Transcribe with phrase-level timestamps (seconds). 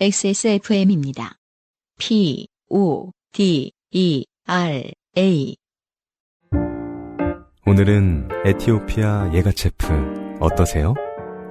[0.00, 1.38] XSFM입니다.
[1.98, 5.56] P, O, D, E, R, A.
[7.66, 10.94] 오늘은 에티오피아 예가체프 어떠세요?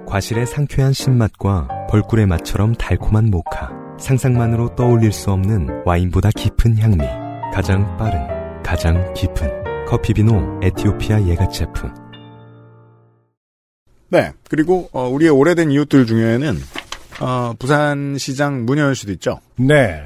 [0.08, 3.70] 과실의 상쾌한 신맛과 벌꿀의 맛처럼 달콤한 모카.
[4.00, 7.00] 상상만으로 떠올릴 수 없는 와인보다 깊은 향미.
[7.54, 11.90] 가장 빠른, 가장 깊은 커피 비노 에티오피아 예가체프.
[14.08, 14.32] 네.
[14.48, 16.56] 그리고 어, 우리의 오래된 이웃들 중에는
[17.20, 19.40] 어, 부산시장 문현 씨도 있죠.
[19.56, 20.04] 네.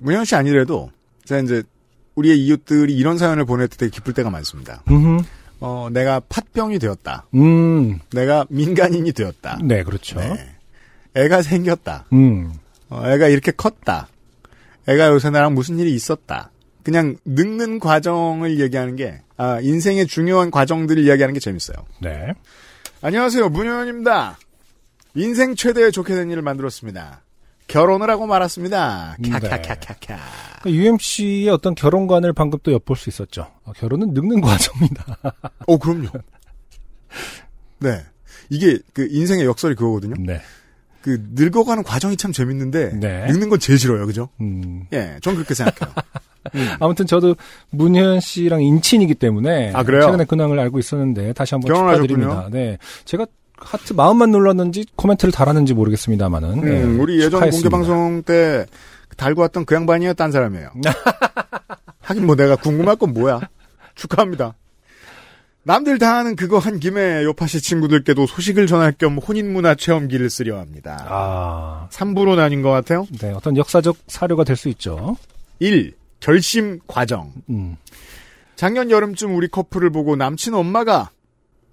[0.00, 0.90] 문현 씨 아니래도
[1.24, 1.62] 제가 이제
[2.14, 4.82] 우리의 이웃들이 이런 사연을 보낼 때 되게 기쁠 때가 많습니다.
[4.90, 5.20] 음,
[5.60, 7.26] 어, 내가 팥병이 되었다.
[7.34, 9.58] 음, 내가 민간인이 되었다.
[9.62, 10.18] 네, 그렇죠.
[10.18, 10.54] 네.
[11.14, 12.06] 애가 생겼다.
[12.12, 12.52] 음,
[12.88, 14.08] 어, 애가 이렇게 컸다.
[14.88, 16.50] 애가 요새 나랑 무슨 일이 있었다.
[16.82, 21.76] 그냥 늙는 과정을 얘기하는 게, 아, 인생의 중요한 과정들을 이야기하는 게 재밌어요.
[22.00, 22.32] 네.
[23.02, 23.50] 안녕하세요.
[23.50, 24.38] 문효원입니다.
[25.18, 27.22] 인생 최대의 좋게 된 일을 만들었습니다.
[27.66, 29.16] 결혼을 하고 말았습니다.
[29.18, 29.30] 네.
[29.30, 30.16] 캬캬캬캬캬.
[30.66, 33.46] UMC의 어떤 결혼관을 방금 또 엿볼 수 있었죠.
[33.64, 35.18] 어, 결혼은 늙는 과정이다.
[35.66, 36.08] 어, 그럼요.
[37.80, 38.02] 네.
[38.48, 40.14] 이게 그 인생의 역설이 그거거든요.
[40.18, 40.40] 네.
[41.02, 43.26] 그 늙어가는 과정이 참 재밌는데 네.
[43.26, 44.06] 늙는 건 제일 싫어요.
[44.06, 44.30] 그죠?
[44.40, 44.86] 음.
[44.92, 45.18] 예.
[45.22, 45.94] 전 그렇게 생각해요.
[46.80, 47.36] 아무튼 저도
[47.70, 50.02] 문현 씨랑 인친이기 때문에 아, 그래요?
[50.02, 52.06] 최근에 근황을 알고 있었는데 다시 한번 결혼하셨군요?
[52.08, 52.48] 축하드립니다.
[52.50, 52.78] 네.
[53.04, 53.26] 제가
[53.60, 57.48] 하트 마음만 눌렀는지 코멘트를 달았는지 모르겠습니다만은 네, 음, 우리 예전.
[57.50, 58.66] 공개 방송 때
[59.16, 60.70] 달고 왔던 그 양반이요, 딴 사람이에요.
[62.00, 63.40] 하긴 뭐 내가 궁금할 건 뭐야.
[63.94, 64.54] 축하합니다.
[65.64, 71.04] 남들 다 하는 그거 한 김에 요파시 친구들께도 소식을 전할 겸 혼인문화 체험기를 쓰려 합니다.
[71.08, 73.06] 아, 3부로 나뉜 것 같아요.
[73.20, 75.16] 네, 어떤 역사적 사료가 될 수 있죠.
[75.58, 75.94] 1.
[76.20, 77.32] 결심 과정.
[77.50, 77.76] 음.
[78.56, 81.10] 작년 여름쯤 우리 커플을 보고 남친 엄마가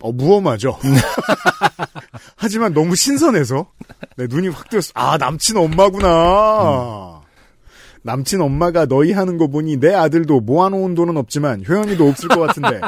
[0.01, 0.77] 어 무엄하죠.
[2.35, 3.71] 하지만 너무 신선해서
[4.17, 4.91] 내 눈이 확 뜨였어.
[4.93, 7.21] 아 남친 엄마구나.
[8.03, 12.79] 남친 엄마가 너희 하는 거 보니 내 아들도 모아놓은 돈은 없지만 효연이도 없을 것 같은데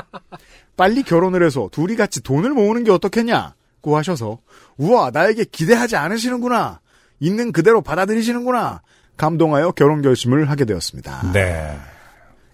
[0.75, 4.37] 빨리 결혼을 해서 둘이 같이 돈을 모으는 게 어떻겠냐고 하셔서
[4.77, 6.81] 우와 나에게 기대하지 않으시는구나
[7.19, 8.81] 있는 그대로 받아들이시는구나
[9.17, 11.31] 감동하여 결혼 결심을 하게 되었습니다.
[11.33, 11.75] 네.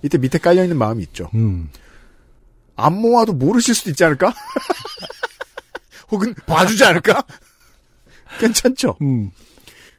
[0.01, 1.29] 이때 밑에 깔려 있는 마음이 있죠.
[1.33, 1.69] 음.
[2.75, 4.33] 안 모아도 모르실 수도 있지 않을까?
[6.11, 7.23] 혹은 봐주지 않을까?
[8.39, 8.97] 괜찮죠?
[9.01, 9.31] 음.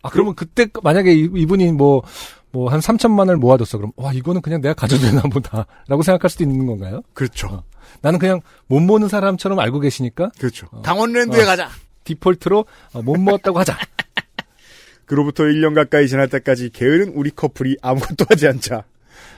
[0.02, 2.02] 아, 그러면 그때 만약에 이- 이분이 뭐,
[2.50, 3.78] 뭐, 한 3천만 원을 모아뒀어.
[3.78, 5.66] 그럼, 와, 이거는 그냥 내가 가져도 되나 보다.
[5.88, 7.02] 라고 생각할 수도 있는 건가요?
[7.14, 7.48] 그렇죠.
[7.48, 7.64] 어.
[8.00, 10.68] 나는 그냥 못 모는 사람처럼 알고 계시니까 그렇죠.
[10.82, 11.46] 강원랜드에 어.
[11.46, 11.70] 가자.
[12.04, 13.78] 디폴트로 어, 못 모았다고 하자.
[15.06, 18.84] 그로부터 1년 가까이 지날 때까지 게으른 우리 커플이 아무것도 하지 않자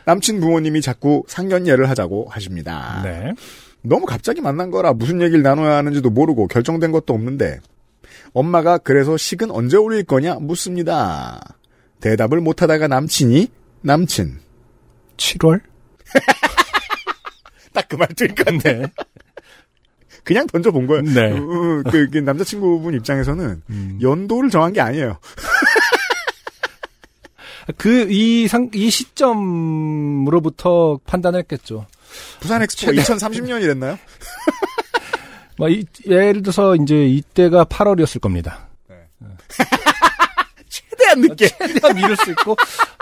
[0.05, 3.01] 남친 부모님이 자꾸 상견례를 하자고 하십니다.
[3.05, 3.33] 네.
[3.83, 7.61] 너무 갑자기 만난 거라 무슨 얘기를 나눠야 하는지도 모르고 결정된 것도 없는데
[8.33, 11.41] 엄마가 그래서 식은 언제 올릴 거냐 묻습니다.
[12.01, 13.49] 대답을 못하다가 남친이
[13.83, 14.39] 남친
[15.17, 15.61] 7월?
[17.73, 18.73] 딱 그 말투일 것 같아.
[18.73, 18.83] 네.
[20.25, 21.03] 그냥 던져본 거예요.
[21.03, 21.33] 네.
[21.33, 23.99] 어, 어, 그, 그 남자친구분 입장에서는 음.
[24.03, 25.19] 연도를 정한 게 아니에요.
[27.87, 31.87] 그, 이 상, 이 시점으로부터 판단했겠죠.
[32.41, 33.97] 부산 엑스포가 2030년이 됐나요?
[35.57, 38.67] 막, 이, 예를 들어서, 이제, 이때가 8월이었을 겁니다.
[40.69, 41.47] 최대한 늦게.
[41.47, 42.57] 최대한 미룰 수 있고,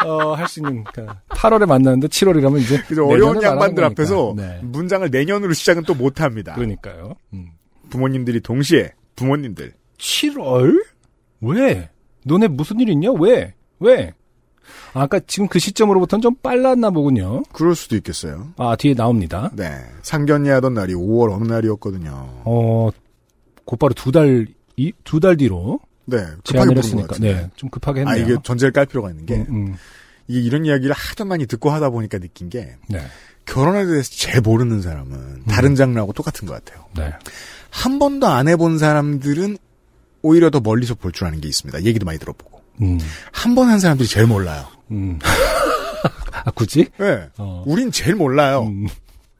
[0.04, 2.82] 어, 할 수 있는, 그러니까 8월에 만났는데 7월이라면 이제.
[2.82, 3.08] 그죠.
[3.08, 4.34] 어려운 양반들 앞에서.
[4.36, 4.60] 네.
[4.62, 6.56] 문장을 내년으로 시작은 또 못합니다.
[6.56, 7.14] 그러니까요.
[7.32, 7.52] 음.
[7.88, 10.84] 부모님들이 동시에 부모님들 7월?
[11.40, 11.88] 왜?
[12.26, 13.12] 너네 무슨 일 있냐?
[13.12, 13.54] 왜?
[13.78, 14.12] 왜?
[14.92, 17.42] 아, 아까 지금 그 시점으로부터는 좀 빨랐나 보군요.
[17.52, 18.52] 그럴 수도 있겠어요.
[18.56, 19.50] 아, 뒤에 나옵니다.
[19.54, 19.80] 네.
[20.02, 22.42] 상견례 하던 날이 5월 어느 날이었거든요.
[22.44, 22.90] 어,
[23.64, 26.18] 곧바로 두 달, 이, 두 달 뒤로 네.
[26.18, 27.16] 급하게 제안을 했으니까.
[27.18, 27.48] 네.
[27.56, 28.24] 좀 급하게 아, 했네요.
[28.34, 29.76] 이게 전제를 깔 필요가 있는 게 음, 음.
[30.28, 33.00] 이게 이런 이야기를 하도 많이 듣고 하다 보니까 느낀 게 네.
[33.46, 36.84] 결혼에 대해서 제일 모르는 사람은 다른 장르하고 똑같은 것 같아요.
[36.96, 37.12] 네.
[37.70, 39.58] 한 번도 안 해본 사람들은
[40.22, 41.82] 오히려 더 멀리서 볼 줄 아는 게 있습니다.
[41.84, 42.53] 얘기도 많이 들어보고.
[42.82, 42.98] 음.
[43.32, 44.66] 한번 한 사람들이 제일 몰라요.
[44.90, 45.18] 음.
[46.44, 46.86] 아, 굳이?
[46.98, 47.28] 네.
[47.38, 47.62] 어.
[47.66, 48.62] 우린 제일 몰라요.
[48.64, 48.86] 음.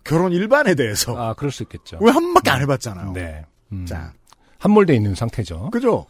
[0.05, 1.17] 결혼 일반에 대해서.
[1.17, 1.99] 아, 그럴 수 있겠죠.
[2.01, 3.13] 왜 한 번밖에 안 해봤잖아요.
[3.13, 3.45] 네.
[3.73, 3.87] 음.
[3.87, 4.13] 자,
[4.59, 5.71] 함몰돼 있는 상태죠.
[5.71, 6.07] 그죠?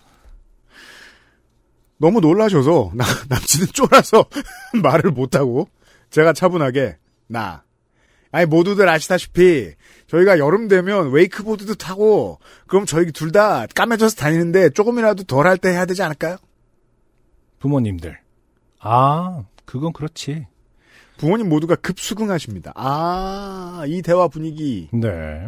[1.99, 4.27] 너무 놀라셔서 나, 남친은 쫄아서
[4.83, 5.69] 말을 못하고
[6.11, 6.97] 제가 차분하게
[7.29, 7.63] 나
[8.31, 9.73] 아니 모두들 아시다시피
[10.09, 15.71] 저희가 여름 되면 웨이크보드도 타고 그럼 저희 둘 다 까매져서 다니는데 조금이라도 덜 할 때
[15.71, 16.37] 해야 되지 않을까요?
[17.65, 18.19] 부모님들.
[18.81, 20.47] 아, 그건 그렇지.
[21.17, 22.73] 부모님 모두가 급수긍하십니다.
[22.75, 25.47] 아, 이 대화 분위기 네.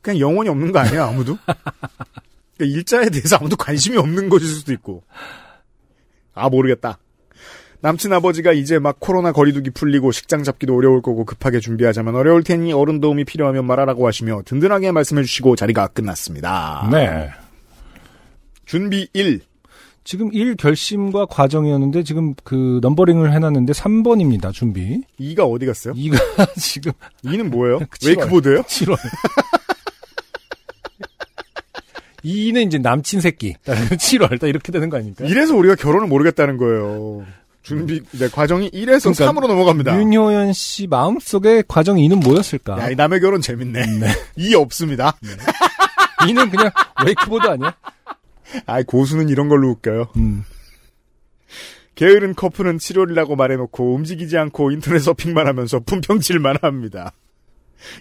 [0.00, 1.36] 그냥 영혼이 없는 거 아니야 아무도?
[2.56, 5.02] 그러니까 일자에 대해서 아무도 관심이 없는 것일 수도 있고
[6.32, 6.98] 아, 모르겠다.
[7.82, 12.72] 남친 아버지가 이제 막 코로나 거리두기 풀리고 식장 잡기도 어려울 거고 급하게 준비하자면 어려울 테니
[12.72, 16.88] 어른 도움이 필요하면 말하라고 하시며 든든하게 말씀해 주시고 자리가 끝났습니다.
[16.90, 17.30] 네.
[18.64, 19.49] 준비 1.
[20.02, 24.52] 지금 1 결심과 과정이었는데 지금 그 numbering을 해놨는데 3번입니다.
[24.52, 25.02] 준비.
[25.20, 25.94] 2가 어디 갔어요?
[25.94, 26.18] 2가
[26.60, 26.92] 지금
[27.24, 27.80] 2는 뭐예요?
[28.04, 28.62] 웨이크보드예요?
[28.62, 28.96] 7월.
[32.24, 33.54] 2는 이제 남친 새끼.
[33.64, 34.40] 7월.
[34.40, 35.24] 딱 이렇게 되는 거 아닙니까?
[35.26, 37.24] 이래서 우리가 결혼을 모르겠다는 거예요.
[37.62, 39.98] 준비 네, 과정이 1에서 그러니까 3으로 넘어갑니다.
[40.00, 42.78] 윤효연 씨 마음속에 과정 2는 뭐였을까?
[42.80, 43.82] 야, 이 남의 결혼 재밌네.
[44.36, 45.14] 이 없습니다.
[46.20, 46.70] 2는 그냥
[47.04, 47.74] 웨이크보드 아니야?
[48.66, 50.08] 아, 고수는 이런 걸로 웃겨요.
[50.16, 50.44] 음.
[51.94, 57.12] 게으른 커플은 7월이라고 말해놓고 움직이지 않고 인터넷 서핑만 하면서 품평질만 합니다.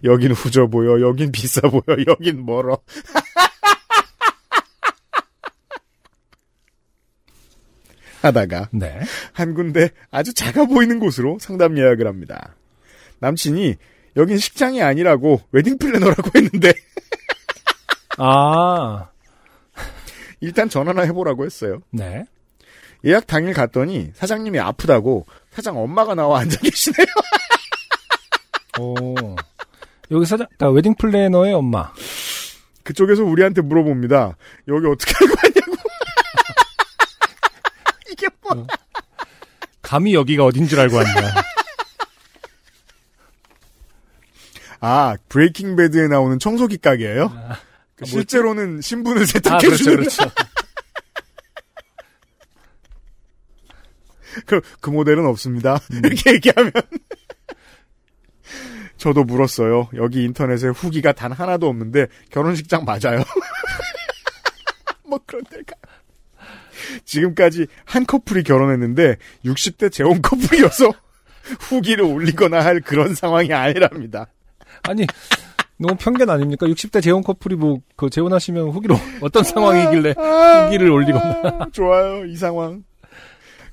[0.03, 2.79] 여긴 후져 보여, 여긴 비싸 보여, 여긴 멀어.
[8.21, 8.99] 하다가 네.
[9.33, 12.55] 한 군데 아주 작아 보이는 곳으로 상담 예약을 합니다.
[13.19, 13.75] 남친이
[14.17, 16.73] 여긴 식장이 아니라고 웨딩 플래너라고 했는데
[18.17, 19.09] 아.
[20.41, 21.81] 일단 전화나 해보라고 했어요.
[21.91, 22.25] 네.
[23.05, 27.07] 예약 당일 갔더니 사장님이 아프다고 사장 엄마가 나와 앉아 계시네요.
[28.79, 29.35] 오.
[30.11, 31.93] 여기 사장, 나 웨딩 플래너의 엄마.
[32.83, 34.35] 그쪽에서 우리한테 물어봅니다.
[34.67, 35.75] 여기 어떻게 알고 왔냐고.
[38.11, 38.67] 이게 뭐?
[39.81, 41.33] 감히 여기가 어딘 줄 알고 왔냐.
[44.81, 47.31] 아 브레이킹 배드에 나오는 청소기 가게예요?
[47.99, 50.23] 그 실제로는 신분을 아, 세탁해 그렇죠, 주는 그렇죠.
[54.45, 55.79] 그, 그 모델은 없습니다.
[55.91, 56.71] 이렇게 얘기하면.
[58.97, 59.89] 저도 물었어요.
[59.95, 63.23] 여기 인터넷에 후기가 단 하나도 없는데 결혼식장 맞아요.
[65.07, 65.75] 뭐 그런 데가.
[67.05, 70.91] 지금까지 한 커플이 결혼했는데 60대 재혼 커플이어서
[71.59, 74.27] 후기를 올리거나 할 그런 상황이 아니랍니다.
[74.83, 75.05] 아니,
[75.79, 76.65] 너무 편견 아닙니까?
[76.67, 80.13] 60대 재혼 커플이 뭐, 그 재혼하시면 후기로 어떤 상황이길래
[80.65, 81.67] 후기를 올리거나.
[81.71, 82.83] 좋아요, 이 상황.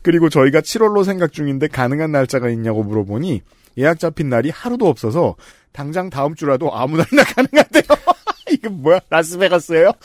[0.03, 3.43] 그리고 저희가 7월로 생각 중인데 가능한 날짜가 있냐고 물어보니
[3.79, 5.35] 예약 잡힌 날이 하루도 없어서
[5.73, 7.83] 당장 다음 주라도 아무 날이나 가능하대요.
[8.53, 9.01] 이거 뭐야?
[9.11, 9.91] 라스베가스예요?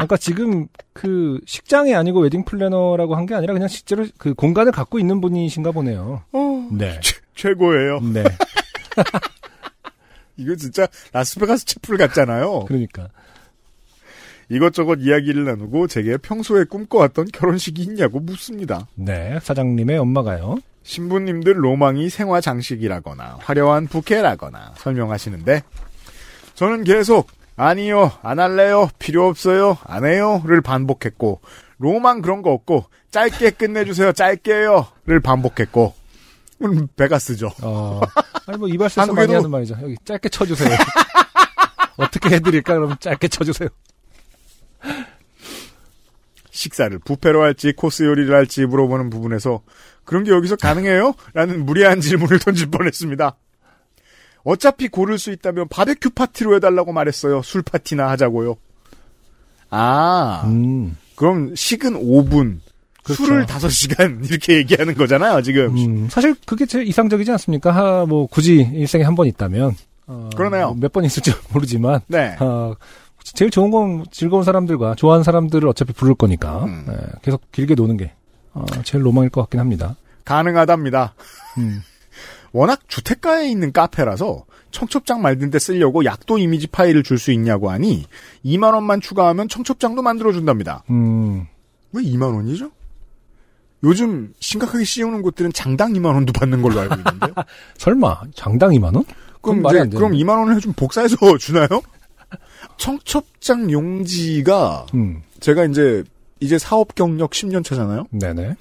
[0.00, 4.98] 아까 지금 그 식장이 아니고 웨딩 플래너라고 한 게 아니라 그냥 실제로 그 공간을 갖고
[4.98, 6.22] 있는 분이신가 보네요.
[6.32, 6.38] 어,
[6.72, 7.00] 네.
[7.34, 8.00] 최 고예요.
[8.00, 8.24] 네.
[10.36, 12.64] 이거 진짜 라스베가스 채플 같잖아요.
[12.66, 13.08] 그러니까.
[14.48, 18.86] 이것저것 이야기를 나누고 제게 평소에 꿈꿔왔던 결혼식이 있냐고 묻습니다.
[18.94, 19.38] 네.
[19.42, 20.58] 사장님의 엄마가요.
[20.82, 25.62] 신부님들 로망이 생화 장식이라거나 화려한 부케라거나 설명하시는데
[26.54, 31.40] 저는 계속 아니요, 안 할래요, 필요 없어요, 안 해요를 반복했고
[31.78, 35.92] 로망 그런 거 없고 짧게 끝내주세요, 짧게요를 반복했고
[36.64, 37.50] 음, 배가 쓰죠.
[37.62, 38.00] 어.
[38.46, 39.76] 아니 뭐 이발소에서 많이 한국에도- 하는 말이죠.
[39.82, 40.70] 여기 짧게 쳐주세요.
[41.98, 42.74] 어떻게 해드릴까?
[42.74, 43.68] 그러면 짧게 쳐주세요.
[46.50, 49.62] 식사를 부페로 할지 코스 요리를 할지 물어보는 부분에서
[50.04, 51.14] 그런 게 여기서 가능해요?
[51.34, 53.36] 라는 무리한 질문을 던질 뻔했습니다.
[54.44, 57.42] 어차피 고를 수 있다면 바베큐 파티로 해달라고 말했어요.
[57.42, 58.56] 술 파티나 하자고요.
[59.70, 60.96] 아, 음.
[61.14, 62.60] 그럼 식은 5분,
[63.14, 63.24] 그렇죠.
[63.24, 65.76] 술을 5시간 이렇게 얘기하는 거잖아요, 지금.
[65.76, 67.70] 음, 사실 그게 제일 이상적이지 않습니까?
[67.74, 69.74] 하, 뭐 굳이 일생에 한 번 있다면
[70.06, 70.74] 어, 그러네요.
[70.78, 72.36] 몇 번 있을지 모르지만 네.
[72.40, 72.74] 어,
[73.34, 76.86] 제일 좋은 건 즐거운 사람들과 좋아하는 사람들을 어차피 부를 거니까 음.
[76.88, 78.12] 예, 계속 길게 노는 게
[78.54, 79.96] 어, 제일 로망일 것 같긴 합니다.
[80.24, 81.14] 가능하답니다.
[81.58, 81.82] 음.
[82.52, 88.04] 워낙 주택가에 있는 카페라서 청첩장 만든 데 쓰려고 약도 이미지 파일을 줄 수 있냐고 하니
[88.44, 90.82] 2만 원만 추가하면 청첩장도 만들어 준답니다.
[90.90, 91.46] 음,
[91.92, 92.70] 왜 2만 원이죠?
[93.84, 97.34] 요즘 심각하게 씌우는 곳들은 장당 2만 원도 받는 걸로 알고 있는데요.
[97.78, 99.04] 설마 장당 2만 원?
[99.40, 99.90] 그럼 말이 안.
[99.90, 101.68] 그럼 2만 원을 해주면 복사해서 주나요?
[102.76, 106.04] 청첩장 용지가 음, 제가 이제
[106.40, 108.06] 이제 사업 경력 10년 차잖아요.
[108.10, 108.56] 네네.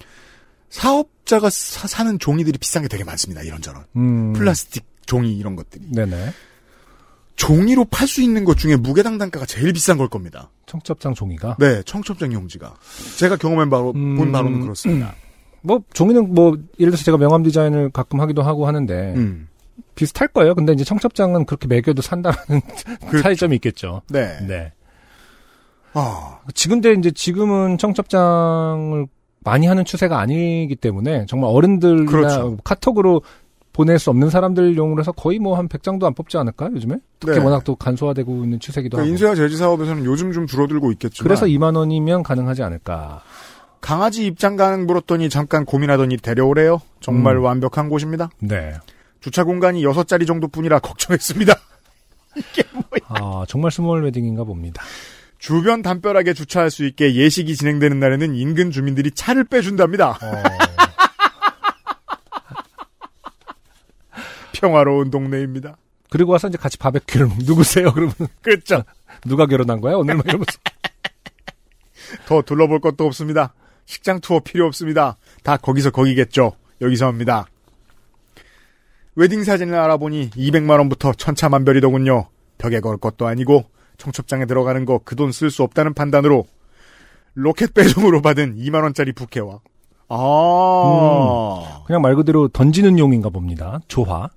[0.70, 3.42] 사업자가 사, 는 종이들이 비싼 게 되게 많습니다.
[3.42, 6.34] 이런저런 음, 플라스틱 종이 이런 것들이 네네.
[7.38, 10.50] 종이로 팔 수 있는 것 중에 무게당 단가가 제일 비싼 걸 겁니다.
[10.66, 12.74] 청첩장 종이가 네, 청첩장 용지가
[13.18, 15.14] 제가 경험해 바로 음, 본 바로는 그렇습니다.
[15.62, 19.48] 뭐 종이는 뭐 예를 들어서 제가 명함 디자인을 가끔 하기도 하고 하는데 음,
[19.96, 20.56] 비슷할 거예요.
[20.56, 22.36] 근데 이제 청첩장은 그렇게 매겨도 산다는
[23.08, 23.22] 그렇죠.
[23.22, 24.02] 차이점이 있겠죠.
[24.10, 24.38] 네.
[24.48, 24.74] 네.
[25.94, 29.08] 아, 지금데 이제 지금은 청첩장을
[29.42, 32.58] 많이 하는 추세가 아니기 때문에 정말 어른들이나 그렇죠.
[32.64, 33.22] 카톡으로
[33.78, 36.96] 보낼 수 없는 사람들용으로 해서 거의 뭐 한 100장도 안 뽑지 않을까 요즘에?
[37.20, 37.46] 특히 네.
[37.46, 39.10] 워낙 또 간소화되고 있는 추세기도 그 하고.
[39.10, 43.22] 인쇄와 제지 사업에서는 요즘 좀 줄어들고 있겠지만 그래서 2만 원이면 가능하지 않을까.
[43.80, 46.82] 강아지 입장 가능 물었더니 잠깐 고민하더니 데려오래요.
[47.02, 47.44] 정말 음.
[47.44, 48.30] 완벽한 곳입니다.
[48.40, 48.74] 네.
[49.22, 51.54] 주차 공간이 6자리 정도뿐이라 걱정했습니다.
[53.10, 54.82] 아 정말 스몰 웨딩인가 봅니다.
[55.38, 60.18] 주변 담벼락에 주차할 수 있게 예식이 진행되는 날에는 인근 주민들이 차를 빼준답니다.
[60.20, 60.42] 어,
[64.62, 65.78] 평화로운 동네입니다.
[66.10, 67.92] 그리고 와서 이제 같이 바베큐를 누구세요?
[67.94, 68.84] 그러면 그렇죠.
[69.26, 70.58] 누가 결혼한 거야 오늘 막 이러면서.
[72.26, 73.54] 더 둘러볼 것도 없습니다.
[73.86, 75.18] 식장 투어 필요 없습니다.
[75.44, 76.54] 다 거기서 거기겠죠.
[76.82, 77.46] 여기서 합니다.
[79.16, 82.30] 웨딩 사진을 알아보니 200만 원부터 천차만별이더군요.
[82.58, 83.66] 벽에 걸 것도 아니고
[83.98, 86.46] 청첩장에 들어가는 거 그 돈 쓸 수 없다는 판단으로
[87.34, 89.60] 로켓 배송으로 받은 2만 원짜리 부케와
[90.10, 93.80] 아 그냥 말 그대로 던지는 용인가 봅니다.
[93.88, 94.30] 조화.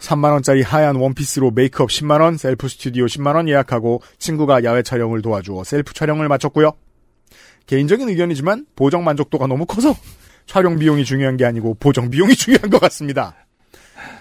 [0.00, 5.20] 3만 원짜리 하얀 원피스로 메이크업 10만 원, 셀프 스튜디오 10만 원 예약하고 친구가 야외 촬영을
[5.20, 6.72] 도와주어 셀프 촬영을 마쳤고요.
[7.66, 9.94] 개인적인 의견이지만 보정 만족도가 너무 커서
[10.46, 13.34] 촬영 비용이 중요한 게 아니고 보정 비용이 중요한 것 같습니다.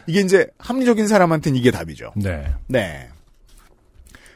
[0.05, 2.11] 이게 이제 합리적인 사람한테는 이게 답이죠.
[2.17, 2.53] 네.
[2.67, 3.07] 네.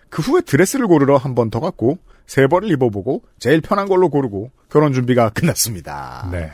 [0.09, 4.51] 그 후에 드레스를 고르러 한 번 더 갔고 세 벌을 입어보고 제일 편한 걸로 고르고
[4.69, 6.29] 결혼 준비가 끝났습니다.
[6.31, 6.51] 네.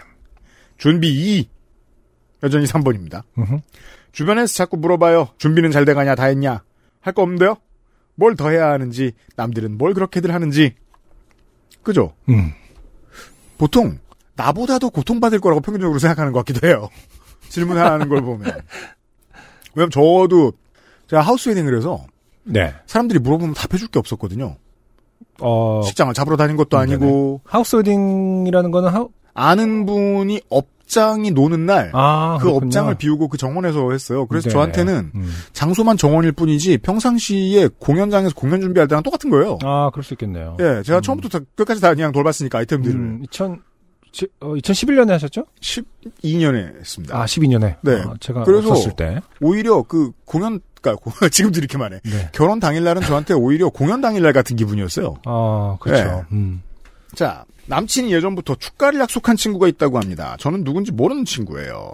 [0.77, 1.49] 준비 2
[2.43, 3.23] 여전히 3번입니다.
[3.37, 3.59] 음흠.
[4.11, 5.29] 주변에서 자꾸 물어봐요.
[5.37, 6.63] 준비는 잘 돼가냐, 다 했냐?
[7.01, 7.57] 할 거 없는데요?
[8.15, 10.75] 뭘 더 해야 하는지, 남들은 뭘 그렇게들 하는지.
[11.83, 12.13] 그죠?
[12.29, 12.51] 음.
[13.57, 13.99] 보통,
[14.35, 16.89] 나보다도 고통받을 거라고 평균적으로 생각하는 것 같기도 해요.
[17.49, 18.61] 질문하는 걸 보면.
[19.75, 20.53] 왜냐면 저도,
[21.07, 22.05] 제가 하우스 웨딩을 해서,
[22.43, 22.73] 네.
[22.87, 24.57] 사람들이 물어보면 답해줄 게 없었거든요.
[25.41, 31.91] 어, 식장을 잡으러 다닌 것도 아니고, 하우스 웨딩이라는 거는 하우, 아는 분이 업장이 노는 날,
[31.93, 32.49] 아, 그.
[32.49, 34.25] 업장을 비우고 그 정원에서 했어요.
[34.25, 34.53] 그래서 네.
[34.53, 35.31] 저한테는 음.
[35.53, 39.57] 장소만 정원일 뿐이지 평상시에 공연장에서 공연 준비할 때랑 똑같은 거예요.
[39.63, 40.57] 아, 그럴 수 있겠네요.
[40.59, 43.61] 예, 제가 처음부터 다- 끝까지 다 그냥 돌봤으니까 아이템들을 음, 2000,
[44.11, 45.45] 지- 어, 2011년에 하셨죠?
[45.61, 47.15] 12년에 했습니다.
[47.21, 47.75] 아, 12년에.
[47.81, 48.01] 네.
[48.05, 49.21] 아, 제가 그래서- 때.
[49.41, 51.99] 오히려 그 공연, 그러니까 고- 지금도 이렇게 말해.
[52.03, 52.29] 네.
[52.33, 55.15] 결혼 당일날은 저한테 오히려 공연 당일날 같은 기분이었어요.
[55.25, 56.03] 아, 그렇죠.
[56.03, 56.21] 네.
[56.35, 56.61] 음.
[57.15, 60.35] 자, 남친이 예전부터 축가를 약속한 친구가 있다고 합니다.
[60.39, 61.91] 저는 누군지 모르는 친구예요.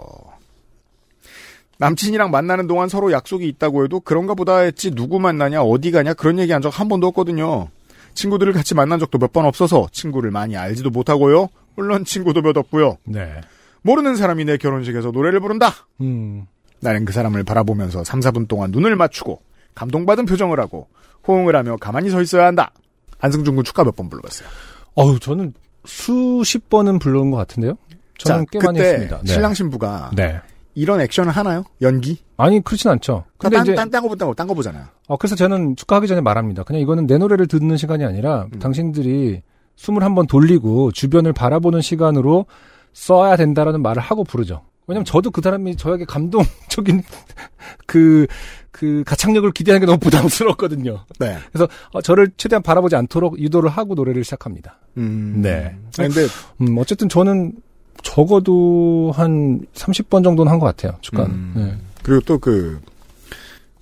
[1.78, 6.38] 남친이랑 만나는 동안 서로 약속이 있다고 해도 그런가 보다 했지 누구 만나냐 어디 가냐 그런
[6.38, 7.68] 얘기 한 적 한 번도 없거든요.
[8.14, 11.48] 친구들을 같이 만난 적도 몇 번 없어서 친구를 많이 알지도 못하고요.
[11.74, 12.96] 물론 친구도 몇 없고요.
[13.04, 13.40] 네.
[13.82, 15.70] 모르는 사람이 내 결혼식에서 노래를 부른다.
[16.00, 16.46] 음.
[16.80, 19.40] 나는 그 사람을 바라보면서 3, 4분 동안 눈을 맞추고
[19.74, 20.88] 감동받은 표정을 하고
[21.26, 22.70] 호응을 하며 가만히 서 있어야 한다.
[23.18, 24.48] 한승준 군 축가 몇 번 불러봤어요.
[24.94, 25.54] 어우, 저는
[25.84, 27.76] 수십 번은 불러온 것 같은데요?
[28.18, 29.20] 저는 자, 꽤 많이 했습니다.
[29.22, 29.32] 네.
[29.32, 30.40] 신랑 신부가 네.
[30.74, 31.64] 이런 액션을 하나요?
[31.80, 32.18] 연기?
[32.36, 33.24] 아니, 그렇진 않죠.
[33.38, 34.84] 근데 딴, 이제, 딴, 딴 거, 딴 거, 딴거 보잖아요.
[35.08, 36.64] 어, 그래서 저는 축하하기 전에 말합니다.
[36.64, 38.58] 그냥 이거는 내 노래를 듣는 시간이 아니라 음.
[38.58, 39.42] 당신들이
[39.76, 42.46] 숨을 한번 돌리고 주변을 바라보는 시간으로
[42.92, 44.62] 써야 된다라는 말을 하고 부르죠.
[44.86, 47.02] 왜냐면 저도 그 사람이 저에게 감동적인
[47.86, 48.26] 그,
[48.70, 51.04] 그 가창력을 기대하는 게 너무 부담스럽거든요.
[51.18, 51.38] 네.
[51.52, 54.78] 그래서 어, 저를 최대한 바라보지 않도록 유도를 하고 노래를 시작합니다.
[54.96, 55.40] 음.
[55.42, 55.76] 네.
[55.98, 56.26] 아니, 근데,
[56.60, 57.54] 음, 어쨌든 저는
[58.02, 60.96] 적어도 한 30번 정도는 한 것 같아요.
[61.00, 61.30] 축가는.
[61.30, 61.52] 음.
[61.56, 61.78] 네.
[62.02, 62.80] 그리고 또 그,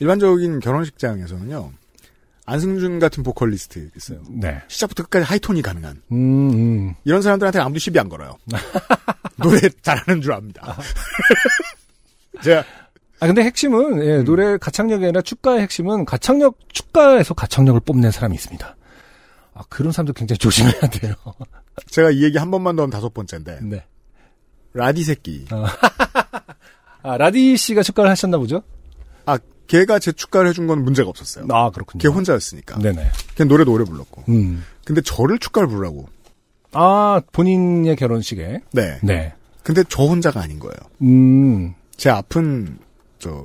[0.01, 1.71] 일반적인 결혼식장에서는요,
[2.47, 4.23] 안승준 같은 보컬리스트 있어요.
[4.29, 4.61] 네.
[4.69, 6.03] 시작부터 끝까지 하이톤이 가능한.
[6.13, 6.95] 음, 음.
[7.05, 8.37] 이런 사람들한테 아무도 시비 안 걸어요.
[9.37, 10.77] 노래 잘하는 줄 압니다.
[12.43, 12.65] 제가,
[13.21, 14.25] 아 근데 핵심은 예, 음.
[14.25, 18.77] 노래 가창력이 아니라 축가의 핵심은 가창력 축가에서 가창력을 뽐낸 사람이 있습니다.
[19.55, 21.15] 아 그런 사람들 굉장히 조심해야 돼요.
[21.89, 23.85] 제가 이 얘기 한 번만 더 하면 다섯 번째인데, 네.
[24.75, 25.47] 라디 새끼.
[27.03, 28.63] 아 라디 씨가 축가를 하셨나 보죠?
[29.27, 31.47] 아, 걔가 제 축가를 해준 건 문제가 없었어요.
[31.51, 32.01] 아 그렇군요.
[32.03, 32.79] 걔 혼자였으니까.
[32.79, 33.11] 네네.
[33.35, 34.25] 걔 노래도 오래 불렀고.
[34.29, 34.65] 음.
[34.85, 36.09] 근데 저를 축가를 부르라고.
[36.73, 38.61] 아 본인의 결혼식에.
[38.73, 38.99] 네.
[39.03, 39.33] 네.
[39.63, 40.77] 근데 저 혼자가 아닌 거예요.
[41.03, 41.75] 음.
[41.97, 42.79] 제 앞은,
[43.19, 43.45] 저,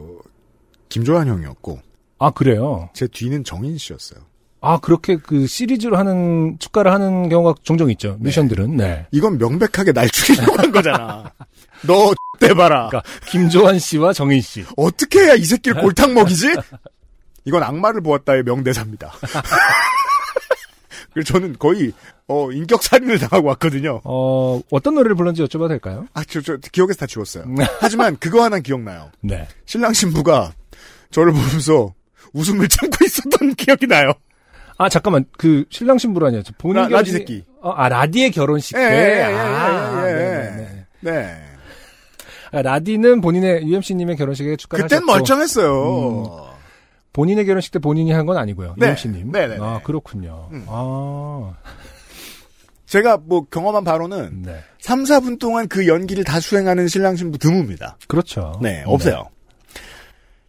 [0.89, 1.79] 김조한 형이었고,
[2.17, 2.89] 아 그래요.
[2.93, 4.19] 제 뒤는 정인 씨였어요.
[4.61, 8.17] 아 그렇게 그 시리즈로 하는 축가를 하는 경우가 종종 있죠.
[8.19, 8.75] 미션들은.
[8.75, 9.05] 네.
[9.11, 11.31] 이건 명백하게 날 죽이려고 한 거잖아.
[11.83, 12.87] 너, 대봐라.
[12.89, 14.65] 그러니까 김조한 씨와 정인 씨.
[14.77, 16.55] 어떻게 해야 이 새끼를 골탕 먹이지?
[17.45, 19.11] 이건 악마를 보았다의 명대사입니다.
[21.13, 21.91] 그래서 저는 거의,
[22.27, 24.01] 어, 인격 살인을 당하고 왔거든요.
[24.03, 26.05] 어 어떤 노래를 불렀는지 여쭤봐도 될까요?
[26.13, 27.45] 아, 저, 저, 기억에서 다 지웠어요.
[27.79, 29.09] 하지만 그거 하나 기억나요.
[29.21, 29.47] 네.
[29.65, 30.53] 신랑 신부가
[31.11, 31.93] 저를 보면서
[32.33, 34.11] 웃음을 참고 있었던 기억이 나요.
[34.77, 36.41] 아 잠깐만 그 신랑 신부로 아니야.
[36.59, 37.43] 본인 라- 결혼식- 라디 새끼.
[37.61, 38.81] 어, 아 라디의 결혼식 때.
[38.81, 40.85] 예, 예, 예, 아, 예, 예, 네네네.
[41.01, 41.11] 네.
[41.11, 41.48] 아,
[42.51, 46.49] 라디는 본인의 UMC님의 결혼식에 축가를 그땐 하셨고 멀쩡했어요.
[47.13, 48.75] 본인의 결혼식 때 본인이 한 건 아니고요.
[48.77, 48.87] 네.
[48.87, 49.31] UMC님.
[49.31, 49.57] 네네네.
[49.63, 50.49] 아 그렇군요.
[50.51, 50.65] 음.
[50.67, 51.53] 아
[52.85, 54.59] 제가 뭐 경험한 바로는 네.
[54.79, 57.95] 3, 4분 동안 그 연기를 다 수행하는 신랑 신부 드뭅니다.
[58.07, 58.57] 그렇죠.
[58.61, 59.29] 네, 없어요.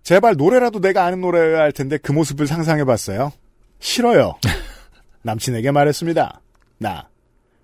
[0.03, 3.33] 제발 노래라도 내가 아는 노래여야 할 텐데 그 모습을 상상해봤어요.
[3.79, 4.35] 싫어요.
[5.23, 6.41] 남친에게 말했습니다.
[6.79, 7.09] 나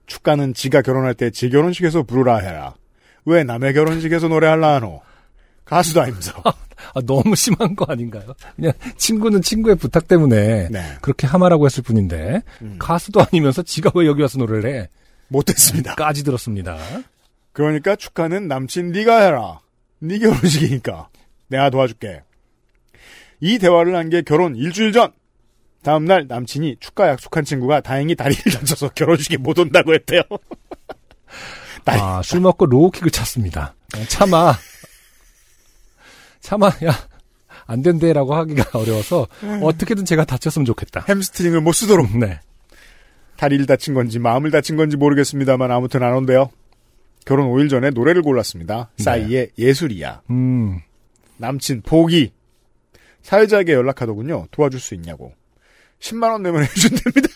[0.07, 2.75] 축가는 지가 결혼할 때 지 결혼식에서 부르라 해라.
[3.27, 5.03] 왜 남의 결혼식에서 노래할라 하노?
[5.65, 6.33] 가수도 아니면서.
[6.95, 8.35] 아, 너무 심한 거 아닌가요?
[8.55, 12.77] 그냥 친구는 친구의 부탁 때문에 네, 그렇게 하마라고 했을 뿐인데 음.
[12.79, 14.89] 가수도 아니면서 지가 왜 여기 와서 노래를 해?
[15.29, 15.95] 못했습니다.
[15.97, 16.79] 까지 들었습니다.
[17.53, 19.59] 그러니까 축하는 남친 네가 해라.
[19.99, 21.09] 네 결혼식이니까
[21.49, 22.23] 내가 도와줄게.
[23.41, 25.11] 이 대화를 한 게 결혼 일주일 전.
[25.83, 30.23] 다음날 남친이 축가 약속한 친구가 다행히 다리를 다쳐서 결혼식에 못 온다고 했대요.
[31.87, 31.99] 아이.
[32.01, 33.75] 아, 술 먹고 로우킥을 찼습니다.
[33.95, 34.55] 아, 참아.
[36.41, 36.93] 참아, 야,
[37.67, 39.27] 안 된대라고 하기가 어려워서
[39.63, 41.05] 어떻게든 제가 다쳤으면 좋겠다.
[41.09, 42.41] 햄스트링을 못 쓰도록 네.
[43.37, 46.51] 다리를 다친 건지 마음을 다친 건지 모르겠습니다만 아무튼 안 온대요.
[47.25, 48.91] 결혼 5일 전에 노래를 골랐습니다.
[48.97, 49.03] 네.
[49.05, 50.23] 싸이의 예술이야.
[50.31, 50.81] 음,
[51.39, 52.33] 남친 포기.
[53.23, 54.47] 사회자에게 연락하더군요.
[54.53, 55.33] 도와줄 수 있냐고.
[56.01, 57.29] 10만 원 내면 해준답니다.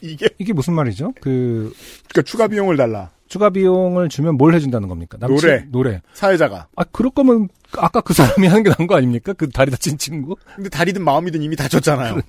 [0.00, 1.12] 이게 이게 무슨 말이죠?
[1.20, 1.72] 그,
[2.08, 3.10] 그러니까 추가 비용을 달라.
[3.28, 5.18] 추가 비용을 주면 뭘 해준다는 겁니까?
[5.20, 5.64] 남친, 노래.
[5.70, 6.02] 노래.
[6.14, 6.68] 사회자가.
[6.76, 9.34] 아, 그럴 거면 아까 그 사람이 하는 게 나은 거 아닙니까?
[9.34, 10.34] 그 다리 다친 친구?
[10.56, 12.20] 근데 다리든 마음이든 이미 다쳤잖아요.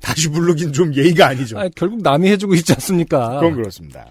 [0.00, 1.58] 다시 부르긴 좀 예의가 아니죠.
[1.58, 3.34] 아, 결국 남이 해주고 있지 않습니까?
[3.40, 4.06] 그건 그렇습니다.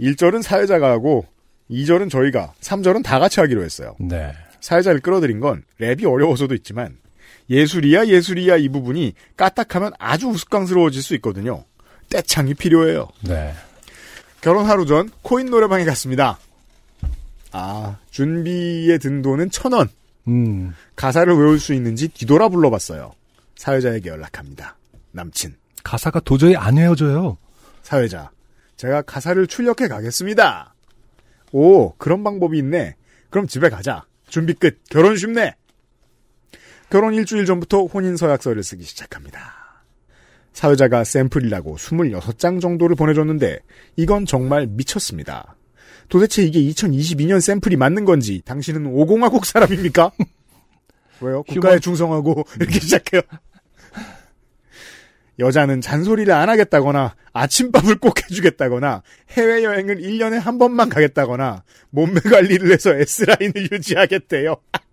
[0.00, 1.24] 1절은 사회자가 하고
[1.70, 3.94] 2절은 저희가 3절은 다 같이 하기로 했어요.
[3.98, 4.32] 네.
[4.60, 6.96] 사회자를 끌어들인 건 랩이 어려워서도 있지만
[7.48, 11.64] 예술이야 예술이야 이 부분이 까딱하면 아주 우스꽝스러워질 수 있거든요.
[12.10, 13.08] 떼창이 필요해요.
[13.22, 13.54] 네.
[14.40, 16.38] 결혼 하루 전 코인 노래방에 갔습니다.
[17.52, 19.88] 아 준비에 든 돈은 천 원.
[20.28, 23.12] 음, 가사를 외울 수 있는지 뒤돌아 불러봤어요.
[23.56, 24.76] 사회자에게 연락합니다.
[25.12, 27.38] 남친 가사가 도저히 안 외워져요.
[27.82, 28.30] 사회자
[28.76, 30.74] 제가 가사를 출력해 가겠습니다.
[31.52, 32.96] 오 그런 방법이 있네.
[33.30, 34.04] 그럼 집에 가자.
[34.28, 34.80] 준비 끝.
[34.90, 35.54] 결혼 쉽네.
[36.90, 39.66] 결혼 일주일 전부터 혼인 서약서를 쓰기 시작합니다.
[40.52, 43.58] 사회자가 샘플이라고 26장 정도를 보내줬는데
[43.96, 45.56] 이건 정말 미쳤습니다.
[46.08, 50.12] 도대체 이게 2022년 샘플이 맞는 건지 당신은 5공화국 사람입니까?
[51.20, 51.42] 왜요?
[51.42, 53.22] 국가에 충성하고 이렇게 시작해요.
[55.38, 62.94] 여자는 잔소리를 안 하겠다거나 아침밥을 꼭 해주겠다거나 해외여행을 1년에 한 번만 가겠다거나 몸매 관리를 해서
[62.94, 64.56] S라인을 유지하겠대요.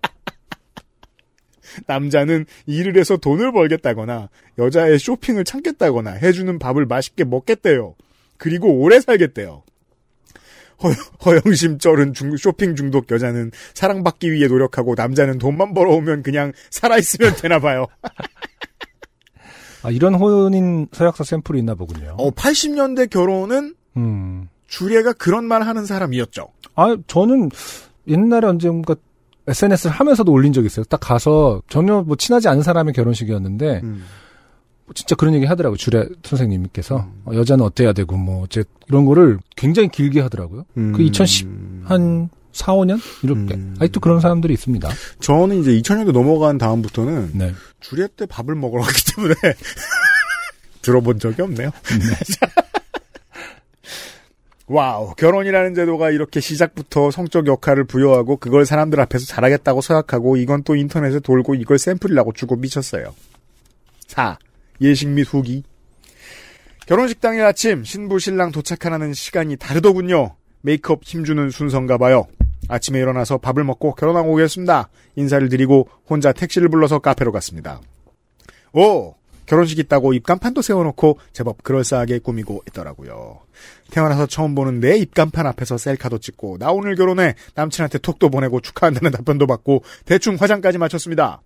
[1.87, 7.95] 남자는 일을 해서 돈을 벌겠다거나 여자의 쇼핑을 참겠다거나 해주는 밥을 맛있게 먹겠대요.
[8.37, 9.63] 그리고 오래 살겠대요.
[11.25, 17.35] 허, 영심 쩔은 중- 쇼핑 중독 여자는 사랑받기 위해 노력하고 남자는 돈만 벌어오면 그냥 살아있으면
[17.37, 17.85] 되나 봐요.
[19.83, 22.15] 아, 이런 혼인 서약서 샘플이 있나 보군요.
[22.17, 24.47] 어, 80년대 결혼은 음.
[24.67, 26.47] 주례가 그런 말 하는 사람이었죠.
[26.75, 27.49] 아, 저는
[28.07, 28.95] 옛날에 언젠가
[29.47, 30.85] SNS를 하면서도 올린 적이 있어요.
[30.85, 34.03] 딱 가서 전혀 뭐 친하지 않은 사람의 결혼식이었는데 음.
[34.85, 35.77] 뭐 진짜 그런 얘기 하더라고요.
[35.77, 40.65] 주례 선생님께서 어, 여자는 어때야 되고 뭐 어째 이런 거를 굉장히 길게 하더라고요.
[40.75, 43.75] 그2010한 4, 5년 이렇게 음.
[43.79, 44.89] 아직도 그런 사람들이 있습니다.
[45.19, 47.53] 저는 이제 2000년도 넘어간 다음부터는 네.
[47.79, 49.35] 주례 때 밥을 먹으러 갔기 때문에
[50.81, 51.71] 들어본 적이 없네요.
[54.67, 60.75] 와우, 결혼이라는 제도가 이렇게 시작부터 성적 역할을 부여하고 그걸 사람들 앞에서 잘하겠다고 서약하고 이건 또
[60.75, 63.13] 인터넷에 돌고 이걸 샘플이라고 주고 미쳤어요.
[64.07, 64.37] 4.
[64.81, 65.63] 예식 및 후기.
[66.85, 70.35] 결혼식 당일 아침 신부 신랑 도착하는 시간이 다르더군요.
[70.61, 72.25] 메이크업 힘주는 순서인가 봐요.
[72.69, 74.89] 아침에 일어나서 밥을 먹고 결혼하고 오겠습니다.
[75.15, 77.81] 인사를 드리고 혼자 택시를 불러서 카페로 갔습니다.
[78.73, 79.15] 오!
[79.45, 83.39] 결혼식 있다고 입간판도 세워놓고 제법 그럴싸하게 꾸미고 있더라고요.
[83.91, 89.11] 태어나서 처음 보는 내 입간판 앞에서 셀카도 찍고 나 오늘 결혼해 남친한테 톡도 보내고 축하한다는
[89.11, 91.41] 답변도 받고 대충 화장까지 마쳤습니다.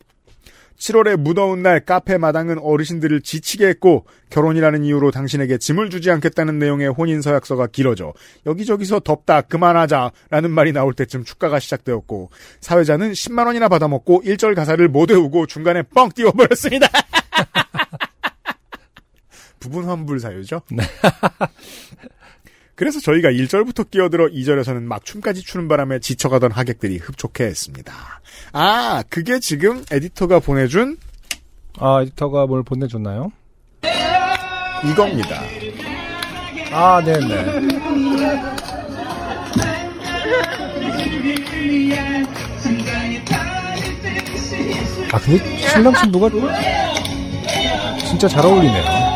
[0.78, 6.90] 7월의 무더운 날 카페 마당은 어르신들을 지치게 했고 결혼이라는 이유로 당신에게 짐을 주지 않겠다는 내용의
[6.90, 8.14] 혼인 서약서가 길어져
[8.46, 12.30] 여기저기서 덥다 그만하자라는 말이 나올 때쯤 축가가 시작되었고
[12.62, 16.88] 사회자는 10만 원이나 받아먹고 1절 가사를 못 외우고 중간에 뻥 띄워버렸습니다.
[19.60, 20.62] 부분 환불 사유죠.
[22.76, 27.94] 그래서 저희가 1절부터 끼어들어 2절에서는 막 춤까지 추는 바람에 지쳐가던 하객들이 흡족해 했습니다.
[28.54, 30.98] 아, 그게 지금 에디터가 보내준
[31.80, 33.32] 아, 에디터가 뭘 보내줬나요?
[34.86, 35.42] 이겁니다.
[36.72, 37.78] 아, 네네.
[45.12, 46.30] 아 근데 신랑 신부가
[48.08, 49.07] 진짜 잘 어울리네요.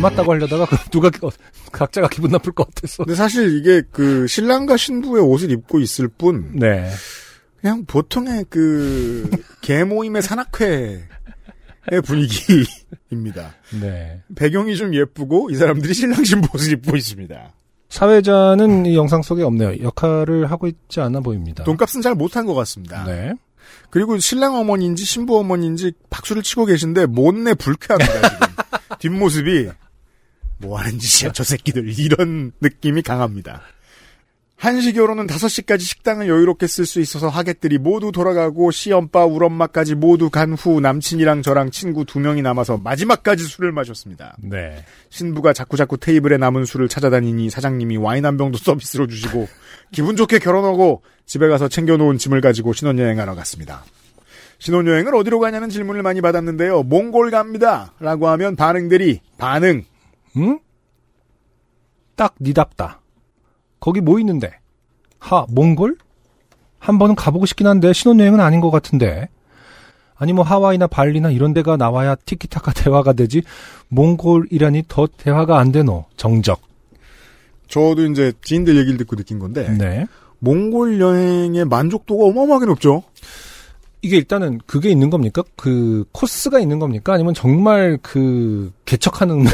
[0.00, 1.30] 닮았다고 하려다가 그 누가 어,
[1.72, 3.04] 각자가 기분 나쁠 것 같아서.
[3.04, 6.90] 근데 사실 이게 그 신랑과 신부의 옷을 입고 있을 뿐 네.
[7.60, 9.28] 그냥 보통의 그
[9.62, 11.08] 개모임의 산악회
[11.88, 13.54] 의 분위기입니다.
[13.80, 14.20] 네.
[14.34, 17.52] 배경이 좀 예쁘고 이 사람들이 신랑 신부 옷을 입고 있습니다.
[17.88, 19.80] 사회자는 이 영상 속에 없네요.
[19.82, 21.62] 역할을 하고 있지 않아 보입니다.
[21.62, 23.04] 돈값은 잘 못한 것 같습니다.
[23.04, 23.34] 네.
[23.90, 28.28] 그리고 신랑 어머니인지 신부 어머니인지 박수를 치고 계신데 못내 불쾌합니다.
[28.28, 28.46] 지금
[28.98, 29.70] 뒷모습이
[30.58, 33.62] 뭐 하는 짓이야 저 새끼들 이런 느낌이 강합니다.
[34.58, 40.54] 한시 결혼은 5시까지 식당을 여유롭게 쓸 수 있어서 하객들이 모두 돌아가고 시엄빠 울엄마까지 모두 간
[40.54, 44.34] 후 남친이랑 저랑 친구 두 명이 남아서 마지막까지 술을 마셨습니다.
[44.40, 44.82] 네.
[45.10, 49.46] 신부가 자꾸자꾸 테이블에 남은 술을 찾아다니니 사장님이 와인 한 병도 서비스로 주시고
[49.92, 53.84] 기분 좋게 결혼하고 집에 가서 챙겨놓은 짐을 가지고 신혼여행하러 갔습니다.
[54.58, 56.82] 신혼여행을 어디로 가냐는 질문을 많이 받았는데요.
[56.84, 57.92] 몽골 갑니다.
[58.00, 59.84] 라고 하면 반응들이 반응.
[60.36, 60.58] 응?
[62.14, 63.00] 딱 니답다.
[63.80, 64.52] 거기 뭐 있는데?
[65.18, 65.98] 하, 몽골?
[66.78, 69.28] 한 번은 가보고 싶긴 한데 신혼여행은 아닌 것 같은데.
[70.14, 73.42] 아니 뭐 하와이나 발리나 이런 데가 나와야 티키타카 대화가 되지.
[73.88, 76.06] 몽골이라니 더 대화가 안 되노.
[76.16, 76.60] 정적.
[77.68, 80.06] 저도 이제 지인들 얘기를 듣고 느낀 건데 네.
[80.38, 83.02] 몽골 여행의 만족도가 어마어마하게 높죠.
[84.02, 85.42] 이게 일단은 그게 있는 겁니까?
[85.56, 87.12] 그 코스가 있는 겁니까?
[87.12, 89.44] 아니면 정말 그 개척하는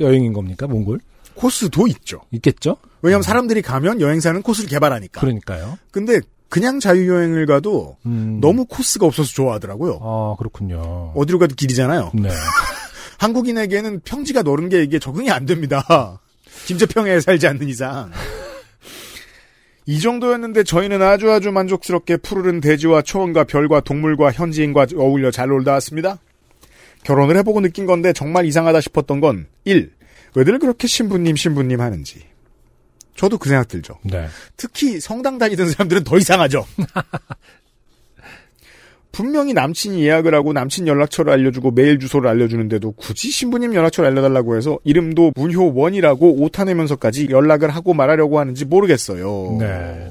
[0.00, 0.66] 여행인 겁니까?
[0.66, 1.00] 몽골?
[1.34, 2.20] 코스도 있죠.
[2.30, 2.76] 있겠죠?
[3.02, 5.20] 왜냐하면 사람들이 가면 여행사는 코스를 개발하니까.
[5.20, 5.78] 그러니까요.
[5.90, 8.38] 근데 그냥 자유여행을 가도 음.
[8.40, 9.98] 너무 코스가 없어서 좋아하더라고요.
[10.00, 11.12] 아 그렇군요.
[11.16, 12.12] 어디로 가도 길이잖아요.
[12.14, 12.30] 네.
[13.18, 16.20] 한국인에게는 평지가 넓은 게 이게 적응이 안 됩니다.
[16.66, 18.10] 김제평에 살지 않는 이상.
[19.86, 25.72] 이 정도였는데 저희는 아주 아주 만족스럽게 푸르른 대지와 초원과 별과 동물과 현지인과 어울려 잘 놀다
[25.72, 26.18] 왔습니다.
[27.04, 29.92] 결혼을 해보고 느낀 건데 정말 이상하다 싶었던 건 1.
[30.34, 32.24] 왜들 그렇게 신부님 신부님 하는지.
[33.16, 33.98] 저도 그 생각 들죠.
[34.02, 34.26] 네.
[34.56, 36.66] 특히 성당 다니던 사람들은 더 이상하죠.
[39.12, 44.80] 분명히 남친이 예약을 하고 남친 연락처를 알려주고 메일 주소를 알려주는데도 굳이 신부님 연락처를 알려달라고 해서
[44.82, 49.58] 이름도 문효원이라고 오타내면서까지 연락을 하고 말하려고 하는지 모르겠어요.
[49.60, 50.10] 네.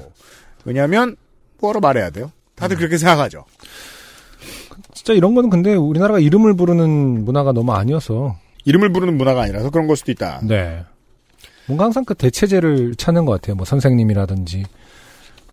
[0.64, 1.16] 왜냐하면
[1.60, 2.32] 뭐하러 말해야 돼요?
[2.54, 3.44] 다들 그렇게 생각하죠.
[4.92, 8.36] 진짜 이런 거는 근데 우리나라가 이름을 부르는 문화가 너무 아니어서.
[8.64, 10.40] 이름을 부르는 문화가 아니라서 그런 걸 수도 있다.
[10.42, 10.84] 네.
[11.66, 13.56] 뭔가 항상 그 대체제를 찾는 것 같아요.
[13.56, 14.64] 뭐 선생님이라든지.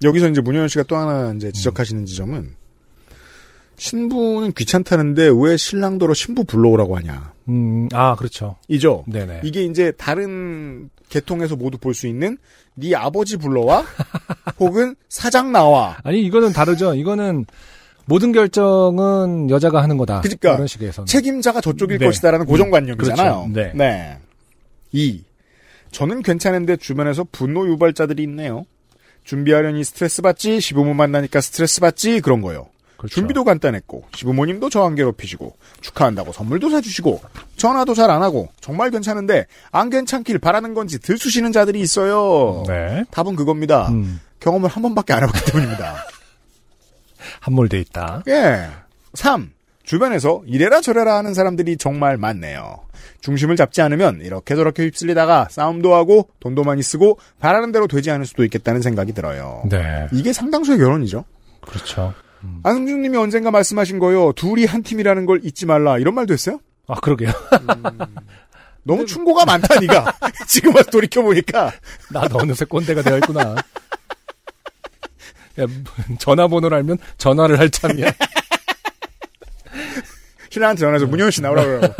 [0.03, 2.55] 여기서 이제 문효연 씨가 또 하나 이제 지적하시는 지점은
[3.77, 7.33] 신부는 귀찮다는데 왜 신랑더러 신부 불러오라고 하냐.
[7.49, 8.57] 음, 아, 그렇죠.
[8.67, 9.03] 이죠.
[9.07, 9.41] 네네.
[9.43, 12.37] 이게 이제 다른 계통에서 모두 볼 수 있는
[12.75, 13.83] 네 아버지 불러와
[14.59, 16.93] 혹은 사장 나와 아니, 이거는 다르죠.
[16.93, 17.45] 이거는
[18.11, 20.19] 모든 결정은 여자가 하는 거다.
[20.21, 21.05] 그러니까 이런 식에서는.
[21.05, 22.05] 책임자가 저쪽일 네.
[22.05, 23.49] 것이다라는 고정관념이잖아요.
[23.53, 23.77] 그렇죠.
[23.77, 24.17] 네.
[24.91, 25.23] 이
[25.91, 28.65] 저는 괜찮은데 주변에서 분노 유발자들이 있네요.
[29.23, 32.67] 준비하려니 스트레스 받지, 시부모 만나니까 스트레스 받지 그런 거요.
[32.97, 33.15] 그렇죠.
[33.15, 37.21] 준비도 간단했고 시부모님도 저 안 괴롭히시고 축하한다고 선물도 사주시고
[37.55, 42.63] 전화도 잘 안 하고 정말 괜찮은데 안 괜찮길 바라는 건지 들쑤시는 자들이 있어요.
[42.67, 43.03] 네.
[43.11, 43.87] 답은 그겁니다.
[43.89, 45.95] 음, 경험을 한 번밖에 안 해봤기 때문입니다.
[47.39, 48.23] 함몰돼 있다.
[48.27, 48.67] 예.
[49.13, 49.51] 3.
[49.83, 52.79] 주변에서 이래라 저래라 하는 사람들이 정말 많네요.
[53.21, 58.25] 중심을 잡지 않으면 이렇게 저렇게 휩쓸리다가 싸움도 하고 돈도 많이 쓰고 바라는 대로 되지 않을
[58.25, 59.63] 수도 있겠다는 생각이 들어요.
[59.69, 60.07] 네.
[60.11, 61.25] 이게 상당수의 결혼이죠.
[61.61, 62.13] 그렇죠.
[62.63, 64.33] 안승준 님이 언젠가 말씀하신 거요.
[64.33, 65.97] 둘이 한 팀이라는 걸 잊지 말라.
[65.97, 66.59] 이런 말도 했어요?
[66.87, 67.31] 아, 그러게요.
[68.83, 70.11] 너무 충고가 많다, 니가.
[70.47, 71.71] 지금 와서 돌이켜 보니까.
[72.11, 73.55] 나도 어느새 꼰대가 되어 있구나.
[75.61, 75.67] 야,
[76.19, 78.11] 전화번호를 알면 전화를 할 참이야.
[80.49, 81.93] 신랑한테 전화해서 문효연 씨 나오라고.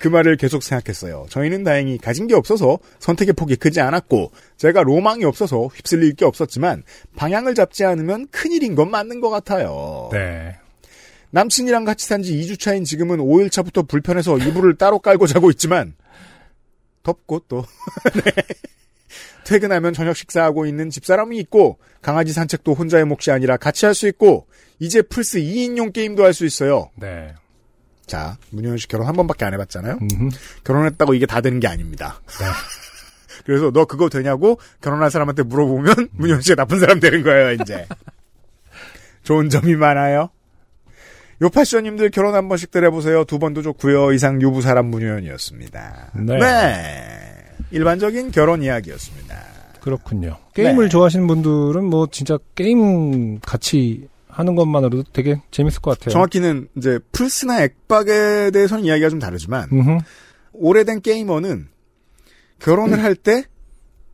[0.00, 1.26] 그 말을 계속 생각했어요.
[1.30, 6.82] 저희는 다행히 가진 게 없어서 선택의 폭이 크지 않았고 제가 로망이 없어서 휩쓸릴 게 없었지만
[7.16, 10.10] 방향을 잡지 않으면 큰일인 건 맞는 것 같아요.
[10.12, 10.56] 네.
[11.30, 15.94] 남친이랑 같이 산 지 2주 차인 지금은 5일 차부터 불편해서 이불을 따로 깔고 자고 있지만
[17.02, 17.64] 덥고 또
[18.24, 18.32] 네.
[19.44, 24.46] 퇴근하면 저녁 식사하고 있는 집사람이 있고 강아지 산책도 혼자의 몫이 아니라 같이 할 수 있고
[24.80, 26.90] 이제 플스 2인용 게임도 할 수 있어요.
[26.96, 27.34] 네.
[28.06, 29.98] 자, 문효연 씨 결혼 한 번밖에 안 해봤잖아요.
[30.02, 30.28] 음흠.
[30.64, 32.20] 결혼했다고 이게 다 되는 게 아닙니다.
[32.38, 32.44] 네.
[33.46, 37.86] 그래서 너 그거 되냐고 결혼할 사람한테 물어보면 문효연 씨가 나쁜 사람 되는 거예요, 이제.
[39.22, 40.30] 좋은 점이 많아요.
[41.42, 43.24] 요 패션님들 결혼 한 번씩들 해보세요.
[43.24, 44.12] 두 번도 좋고요.
[44.12, 46.10] 이상 유부 사람 문효연이었습니다.
[46.14, 46.38] 네.
[46.38, 47.23] 네.
[47.70, 49.36] 일반적인 결혼 이야기였습니다.
[49.80, 50.38] 그렇군요.
[50.54, 50.88] 게임을 네.
[50.88, 56.12] 좋아하시는 분들은 뭐 진짜 게임 같이 하는 것만으로도 되게 재밌을 것 같아요.
[56.12, 59.98] 정확히는 이제 플스나 엑박에 대해서는 이야기가 좀 다르지만 음흠.
[60.54, 61.68] 오래된 게이머는
[62.60, 63.44] 결혼을 할때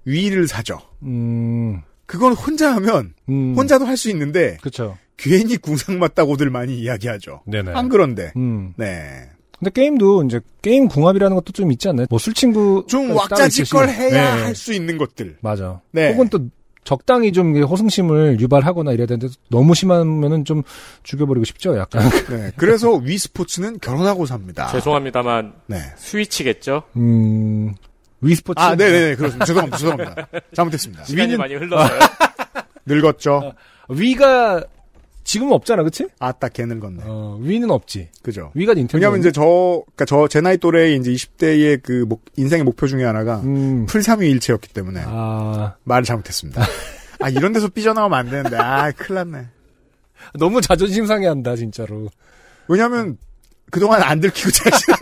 [0.04, 0.80] 위를 사죠.
[1.02, 3.54] 음, 그건 혼자 하면 음.
[3.56, 4.98] 혼자도 할 수 있는데 그쵸.
[5.16, 7.42] 괜히 궁상 맞다고들 많이 이야기하죠.
[7.46, 7.72] 네네.
[7.72, 8.32] 안 그런데.
[8.36, 8.72] 음.
[8.76, 9.28] 네.
[9.60, 12.06] 근데 게임도 이제 게임 궁합이라는 것도 좀 있지 않나요?
[12.10, 14.42] 뭐 술친구 좀 왁자지껄 해야 네.
[14.42, 15.36] 할수 있는 것들.
[15.42, 15.80] 맞아.
[15.92, 16.10] 네.
[16.12, 16.40] 혹은 또
[16.82, 20.62] 적당히 좀 이게 호승심을 유발하거나 이래야 되는데 너무 심하면은 좀
[21.02, 22.02] 죽여버리고 싶죠, 약간.
[22.30, 22.50] 네.
[22.56, 24.68] 그래서 위 스포츠는 결혼하고 삽니다.
[24.72, 25.76] 죄송합니다만 네.
[25.96, 26.84] 스위치겠죠?
[26.96, 27.74] 음,
[28.22, 28.58] 위 스포츠.
[28.60, 29.44] 아, 네 네 그렇습니다.
[29.44, 29.76] 죄송합니다.
[29.76, 30.26] 죄송합니다.
[30.54, 31.04] 잘못했습니다.
[31.04, 31.98] 시간이 위는- 많이 흘렀어요.
[32.86, 33.52] 늙었죠.
[33.90, 34.64] 위가
[35.30, 36.08] 지금은 없잖아, 그치?
[36.18, 37.02] 아따 개 늙었네.
[37.04, 38.08] 어, 위는 없지.
[38.20, 38.50] 그죠.
[38.54, 38.98] 위가 닌텐도.
[38.98, 43.04] 왜냐면 이제 저, 그니까 저, 제 나이 또래의 이제 20대의 그 목- 인생의 목표 중에
[43.04, 46.66] 하나가 음, 풀삼위일체였기 때문에 아, 말을 잘못했습니다.
[47.22, 49.46] 아, 이런 데서 삐져나오면 안 되는데, 아, 큰일 났네.
[50.40, 52.08] 너무 자존심 상해한다, 진짜로.
[52.66, 53.16] 왜냐면,
[53.70, 54.94] 그동안 안 들키고 자신.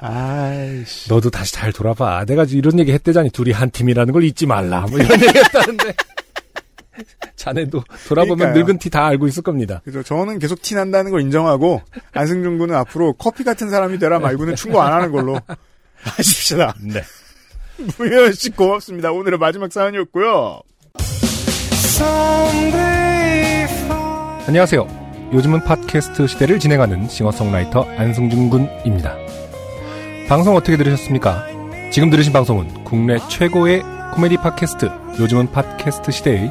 [0.00, 1.08] 아이씨.
[1.08, 2.24] 너도 다시 잘 돌아봐.
[2.24, 3.30] 내가 이런 얘기 했대잖니.
[3.30, 4.80] 둘이 한 팀이라는 걸 잊지 말라.
[4.90, 5.94] 뭐 이런 얘기 했다는데.
[7.36, 8.64] 자네도 돌아보면 그러니까요.
[8.64, 9.80] 늙은 티 다 알고 있을 겁니다.
[9.84, 10.02] 그죠.
[10.02, 11.82] 저는 계속 티 난다는 걸 인정하고,
[12.14, 15.38] 안승준 군은 앞으로 커피 같은 사람이 되라 말고는 충고 안 하는 걸로
[16.02, 16.74] 하십시다.
[16.82, 17.02] 네.
[17.98, 19.12] 무현 씨 고맙습니다.
[19.12, 20.60] 오늘의 마지막 사연이었고요.
[24.46, 24.86] 안녕하세요.
[25.32, 29.16] 요즘은 팟캐스트 시대를 진행하는 싱어송라이터 안승준 군입니다.
[30.28, 31.46] 방송 어떻게 들으셨습니까?
[31.92, 33.82] 지금 들으신 방송은 국내 최고의
[34.14, 36.50] 코미디 팟캐스트 요즘은 팟캐스트 시대의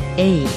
[0.21, 0.47] aid.